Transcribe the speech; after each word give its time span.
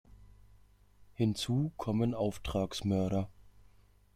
Hinzu 1.13 1.73
kommen 1.77 2.15
Auftragsmörder. 2.15 3.29